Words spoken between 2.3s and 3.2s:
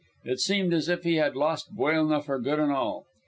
good and all.